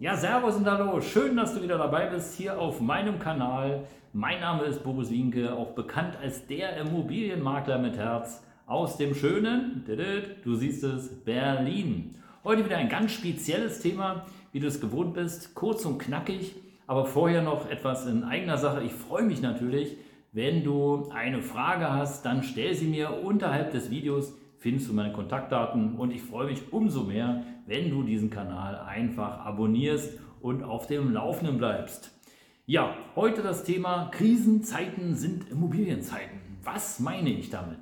[0.00, 3.82] Ja, Servus und Hallo, schön, dass du wieder dabei bist hier auf meinem Kanal.
[4.12, 9.84] Mein Name ist Boris Wienke, auch bekannt als der Immobilienmakler mit Herz aus dem schönen,
[10.44, 12.14] du siehst es, Berlin.
[12.44, 16.54] Heute wieder ein ganz spezielles Thema, wie du es gewohnt bist, kurz und knackig,
[16.86, 18.84] aber vorher noch etwas in eigener Sache.
[18.84, 19.96] Ich freue mich natürlich,
[20.30, 25.12] wenn du eine Frage hast, dann stell sie mir unterhalb des Videos, findest du meine
[25.12, 30.86] Kontaktdaten und ich freue mich umso mehr, wenn du diesen Kanal einfach abonnierst und auf
[30.86, 32.10] dem Laufenden bleibst.
[32.64, 36.38] Ja, heute das Thema Krisenzeiten sind Immobilienzeiten.
[36.64, 37.78] Was meine ich damit?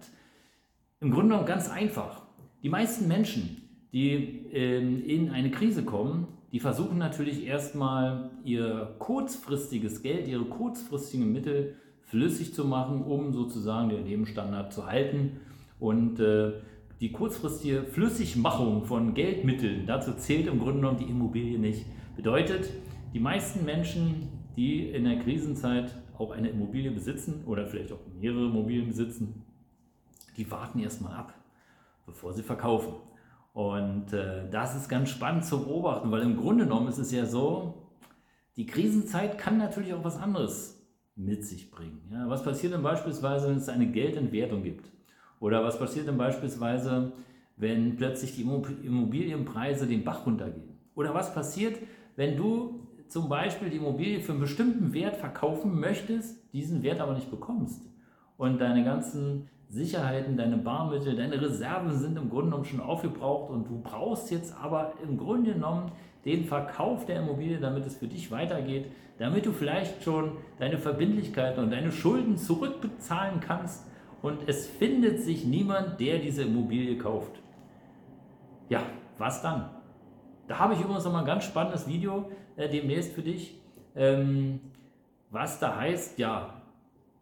[1.00, 2.22] Im Grunde genommen ganz einfach.
[2.62, 3.62] Die meisten Menschen,
[3.92, 11.32] die ähm, in eine Krise kommen, die versuchen natürlich erstmal ihr kurzfristiges Geld, ihre kurzfristigen
[11.32, 15.40] Mittel flüssig zu machen, um sozusagen den Lebensstandard zu halten.
[15.78, 16.52] Und äh,
[17.00, 21.84] die kurzfristige Flüssigmachung von Geldmitteln, dazu zählt im Grunde genommen die Immobilie nicht.
[22.16, 22.70] Bedeutet,
[23.12, 28.46] die meisten Menschen, die in der Krisenzeit auch eine Immobilie besitzen oder vielleicht auch mehrere
[28.46, 29.42] Immobilien besitzen,
[30.36, 31.34] die warten erstmal ab,
[32.06, 32.94] bevor sie verkaufen.
[33.52, 37.24] Und äh, das ist ganz spannend zu beobachten, weil im Grunde genommen ist es ja
[37.26, 37.86] so,
[38.56, 40.82] die Krisenzeit kann natürlich auch was anderes
[41.14, 42.02] mit sich bringen.
[42.10, 44.90] Ja, was passiert denn beispielsweise, wenn es eine Geldentwertung gibt?
[45.40, 47.12] Oder was passiert denn beispielsweise,
[47.56, 50.78] wenn plötzlich die Immobilienpreise den Bach runtergehen?
[50.94, 51.78] Oder was passiert,
[52.16, 57.14] wenn du zum Beispiel die Immobilie für einen bestimmten Wert verkaufen möchtest, diesen Wert aber
[57.14, 57.82] nicht bekommst
[58.36, 63.68] und deine ganzen Sicherheiten, deine Barmittel, deine Reserven sind im Grunde genommen schon aufgebraucht und
[63.68, 65.92] du brauchst jetzt aber im Grunde genommen
[66.24, 71.62] den Verkauf der Immobilie, damit es für dich weitergeht, damit du vielleicht schon deine Verbindlichkeiten
[71.62, 73.86] und deine Schulden zurückbezahlen kannst
[74.22, 77.40] und es findet sich niemand, der diese Immobilie kauft.
[78.68, 78.82] Ja,
[79.18, 79.70] was dann?
[80.48, 83.60] Da habe ich übrigens noch mal ein ganz spannendes Video äh, demnächst für dich,
[83.94, 84.60] ähm,
[85.30, 86.62] was da heißt, ja,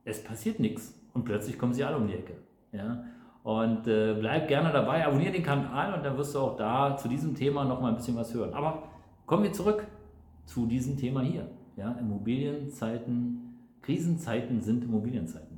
[0.05, 2.35] es passiert nichts und plötzlich kommen sie alle um die Ecke.
[2.73, 3.05] Ja?
[3.43, 7.09] Und äh, bleib gerne dabei, abonniere den Kanal und dann wirst du auch da zu
[7.09, 8.53] diesem Thema noch mal ein bisschen was hören.
[8.55, 8.85] Aber
[9.27, 9.87] kommen wir zurück
[10.45, 11.47] zu diesem Thema hier.
[11.77, 11.93] Ja?
[11.93, 15.54] Immobilienzeiten, Krisenzeiten sind Immobilienzeiten.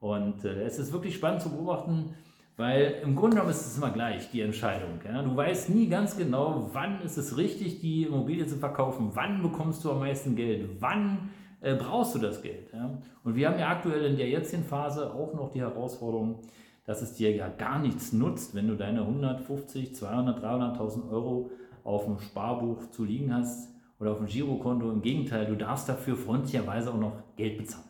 [0.00, 2.14] Und äh, es ist wirklich spannend zu beobachten,
[2.56, 5.00] weil im Grunde genommen ist es immer gleich, die Entscheidung.
[5.04, 5.22] Ja?
[5.22, 9.84] Du weißt nie ganz genau, wann ist es richtig, die Immobilie zu verkaufen, wann bekommst
[9.84, 12.72] du am meisten Geld, wann äh, brauchst du das Geld.
[12.72, 12.98] Ja?
[13.24, 16.40] Und wir haben ja aktuell in der jetzigen Phase auch noch die Herausforderung,
[16.86, 21.50] dass es dir ja gar nichts nutzt, wenn du deine 150, 200, 300.000 Euro
[21.84, 23.68] auf dem Sparbuch zu liegen hast
[23.98, 24.90] oder auf dem Girokonto.
[24.90, 27.89] Im Gegenteil, du darfst dafür freundlicherweise auch noch Geld bezahlen.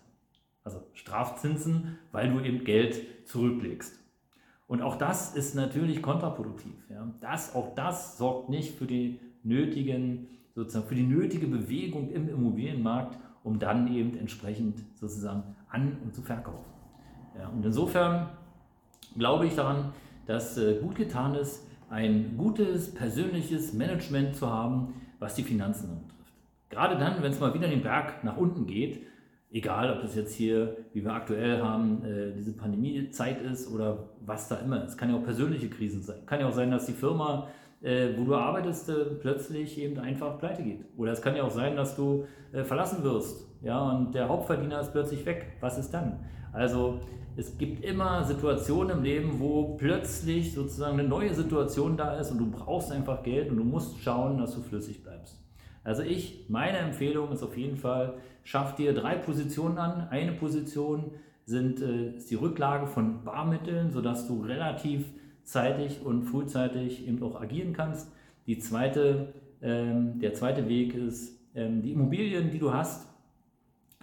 [0.70, 3.98] Also Strafzinsen, weil du eben Geld zurücklegst.
[4.68, 6.74] Und auch das ist natürlich kontraproduktiv.
[6.88, 7.12] Ja.
[7.20, 13.18] Das, auch das sorgt nicht für die nötigen, sozusagen für die nötige Bewegung im Immobilienmarkt,
[13.42, 16.70] um dann eben entsprechend sozusagen an- und zu verkaufen.
[17.36, 18.28] Ja, und insofern
[19.18, 19.92] glaube ich daran,
[20.26, 26.32] dass äh, gut getan ist, ein gutes persönliches Management zu haben, was die Finanzen betrifft.
[26.68, 29.09] Gerade dann, wenn es mal wieder den Berg nach unten geht,
[29.52, 34.48] Egal, ob das jetzt hier, wie wir aktuell haben, äh, diese Pandemiezeit ist oder was
[34.48, 34.84] da immer.
[34.84, 36.24] Es kann ja auch persönliche Krisen sein.
[36.24, 37.48] Kann ja auch sein, dass die Firma,
[37.82, 40.84] äh, wo du arbeitest, äh, plötzlich eben einfach pleite geht.
[40.96, 42.26] Oder es kann ja auch sein, dass du
[42.64, 43.46] verlassen wirst.
[43.62, 45.52] Ja, und der Hauptverdiener ist plötzlich weg.
[45.60, 46.18] Was ist dann?
[46.52, 47.00] Also
[47.36, 52.38] es gibt immer Situationen im Leben, wo plötzlich sozusagen eine neue Situation da ist und
[52.38, 55.39] du brauchst einfach Geld und du musst schauen, dass du flüssig bleibst.
[55.82, 60.08] Also ich, meine Empfehlung ist auf jeden Fall, schaff dir drei Positionen an.
[60.10, 61.12] Eine Position
[61.46, 65.06] sind, äh, ist die Rücklage von Barmitteln, sodass du relativ
[65.44, 68.12] zeitig und frühzeitig eben auch agieren kannst.
[68.46, 69.32] Die zweite,
[69.62, 73.08] ähm, der zweite Weg ist, ähm, die Immobilien, die du hast,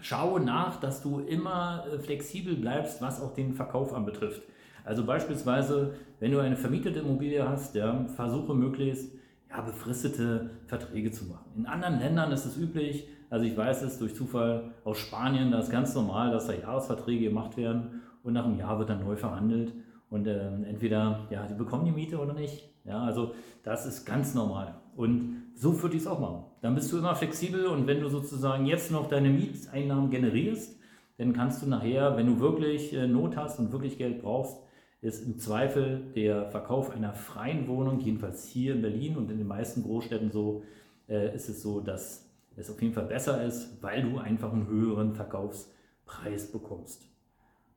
[0.01, 4.41] schaue nach, dass du immer äh, flexibel bleibst, was auch den Verkauf anbetrifft.
[4.83, 9.11] Also beispielsweise, wenn du eine vermietete Immobilie hast, ja, versuche möglichst
[9.49, 11.45] ja, befristete Verträge zu machen.
[11.55, 15.59] In anderen Ländern ist es üblich, also ich weiß es durch Zufall aus Spanien, da
[15.59, 19.15] ist ganz normal, dass da Jahresverträge gemacht werden und nach einem Jahr wird dann neu
[19.15, 19.73] verhandelt
[20.09, 22.69] und äh, entweder, ja, die bekommen die Miete oder nicht.
[22.85, 23.33] Ja, also
[23.63, 24.75] das ist ganz normal.
[24.95, 26.45] Und so würde ich es auch machen.
[26.61, 30.77] Dann bist du immer flexibel und wenn du sozusagen jetzt noch deine Mieteinnahmen generierst,
[31.17, 34.57] Dann kannst du nachher, wenn du wirklich äh, Not hast und wirklich Geld brauchst,
[35.01, 39.47] ist im Zweifel der Verkauf einer freien Wohnung, jedenfalls hier in Berlin und in den
[39.47, 40.63] meisten Großstädten so,
[41.07, 44.67] äh, ist es so, dass es auf jeden Fall besser ist, weil du einfach einen
[44.67, 47.07] höheren Verkaufspreis bekommst.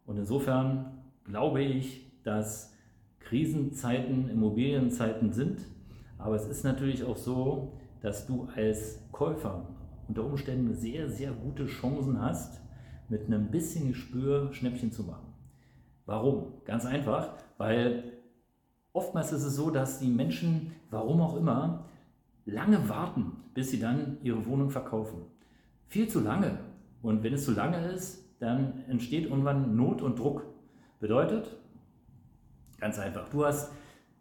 [0.07, 2.75] Und insofern glaube ich, dass
[3.21, 5.61] Krisenzeiten Immobilienzeiten sind,
[6.19, 9.69] aber es ist natürlich auch so, dass du als Käufer
[10.09, 12.61] unter Umständen sehr, sehr gute Chancen hast,
[13.09, 15.30] mit einem bisschen Gespür Schnäppchen zu machen.
[16.11, 16.55] Warum?
[16.65, 18.03] Ganz einfach, weil
[18.93, 21.85] oftmals ist es so, dass die Menschen, warum auch immer,
[22.47, 25.21] lange warten, bis sie dann ihre Wohnung verkaufen.
[25.87, 26.59] Viel zu lange.
[27.01, 30.47] Und wenn es zu lange ist, dann entsteht irgendwann Not und Druck.
[30.99, 31.57] Bedeutet,
[32.81, 33.71] ganz einfach, du hast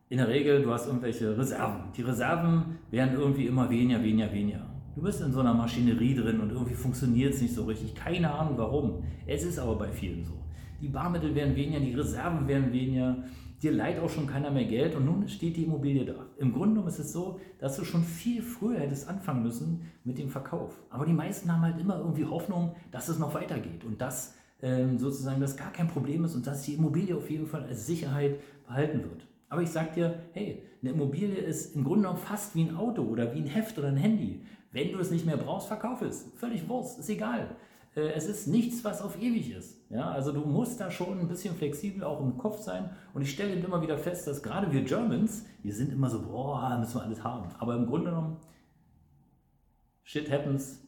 [0.09, 1.91] in der Regel, du hast irgendwelche Reserven.
[1.97, 4.67] Die Reserven werden irgendwie immer weniger, weniger, weniger.
[4.93, 7.95] Du bist in so einer Maschinerie drin und irgendwie funktioniert es nicht so richtig.
[7.95, 9.03] Keine Ahnung warum.
[9.25, 10.33] Es ist aber bei vielen so.
[10.81, 13.17] Die Barmittel werden weniger, die Reserven werden weniger.
[13.61, 16.25] Dir leiht auch schon keiner mehr Geld und nun steht die Immobilie da.
[16.37, 20.17] Im Grunde genommen ist es so, dass du schon viel früher hättest anfangen müssen mit
[20.17, 20.79] dem Verkauf.
[20.89, 24.97] Aber die meisten haben halt immer irgendwie Hoffnung, dass es noch weitergeht und dass ähm,
[24.97, 28.39] sozusagen das gar kein Problem ist und dass die Immobilie auf jeden Fall als Sicherheit
[28.65, 29.27] behalten wird.
[29.49, 33.01] Aber ich sage dir, hey, eine Immobilie ist im Grunde genommen fast wie ein Auto
[33.01, 34.41] oder wie ein Heft oder ein Handy.
[34.71, 36.31] Wenn du es nicht mehr brauchst, verkauf es.
[36.35, 37.55] Völlig Wurst, ist egal.
[37.95, 39.79] Äh, es ist nichts, was auf ewig ist.
[39.89, 42.89] Ja, also du musst da schon ein bisschen flexibel auch im Kopf sein.
[43.13, 46.77] Und ich stelle immer wieder fest, dass gerade wir Germans, wir sind immer so, boah,
[46.79, 47.49] müssen wir alles haben.
[47.59, 48.37] Aber im Grunde genommen,
[50.03, 50.81] shit happens,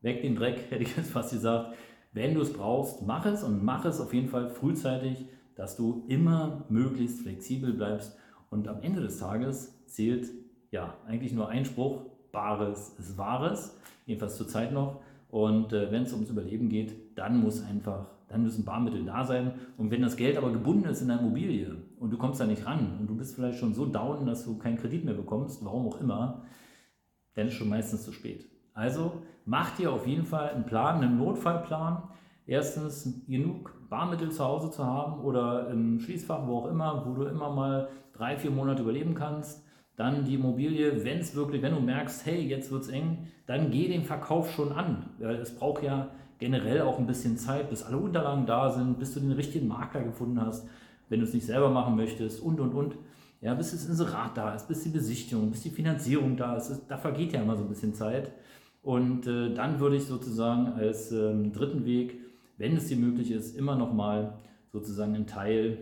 [0.00, 1.74] weg den Dreck, hätte ich jetzt fast gesagt.
[2.12, 5.26] Wenn du es brauchst, mach es und mach es auf jeden Fall frühzeitig
[5.60, 8.16] dass du immer möglichst flexibel bleibst
[8.48, 10.30] und am Ende des Tages zählt
[10.70, 13.76] ja eigentlich nur ein Spruch, Bares ist Wahres,
[14.06, 15.02] jedenfalls zur Zeit noch.
[15.30, 19.52] Und äh, wenn es ums Überleben geht, dann muss einfach, dann müssen Barmittel da sein.
[19.76, 22.66] Und wenn das Geld aber gebunden ist in der Immobilie und du kommst da nicht
[22.66, 25.86] ran und du bist vielleicht schon so down, dass du keinen Kredit mehr bekommst, warum
[25.86, 26.42] auch immer,
[27.34, 28.46] dann ist schon meistens zu spät.
[28.74, 32.02] Also mach dir auf jeden Fall einen Plan, einen Notfallplan.
[32.46, 37.24] Erstens genug Barmittel zu Hause zu haben oder im Schließfach, wo auch immer, wo du
[37.24, 39.64] immer mal drei, vier Monate überleben kannst.
[40.00, 43.70] Dann die Immobilie, wenn es wirklich, wenn du merkst, hey, jetzt wird es eng, dann
[43.70, 45.10] geh den Verkauf schon an.
[45.20, 46.08] Es braucht ja
[46.38, 50.02] generell auch ein bisschen Zeit, bis alle Unterlagen da sind, bis du den richtigen Makler
[50.02, 50.66] gefunden hast,
[51.10, 52.96] wenn du es nicht selber machen möchtest und und und.
[53.42, 56.82] Ja, bis das Inserat da ist, bis die Besichtigung, bis die Finanzierung da ist.
[56.88, 58.32] Da vergeht ja immer so ein bisschen Zeit.
[58.82, 62.16] Und äh, dann würde ich sozusagen als ähm, dritten Weg
[62.60, 64.34] wenn es dir möglich ist, immer noch mal
[64.70, 65.78] sozusagen einen Teil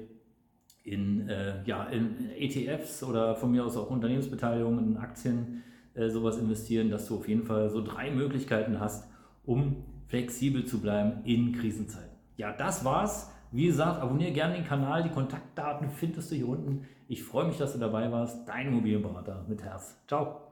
[0.88, 5.62] in, äh, ja, in ETFs oder von mir aus auch Unternehmensbeteiligungen, in Aktien,
[5.94, 9.08] äh, sowas investieren, dass du auf jeden Fall so drei Möglichkeiten hast,
[9.44, 12.16] um flexibel zu bleiben in Krisenzeiten.
[12.36, 13.32] Ja, das war's.
[13.50, 15.02] Wie gesagt, abonniere gerne den Kanal.
[15.02, 16.86] Die Kontaktdaten findest du hier unten.
[17.08, 18.46] Ich freue mich, dass du dabei warst.
[18.46, 19.96] Dein Immobilienberater mit Herz.
[20.06, 20.47] Ciao.